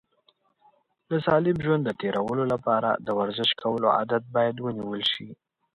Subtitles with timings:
[1.09, 5.29] د سالم ژوند د تېرولو لپاره د ورزش کولو عادت باید ونیول شي.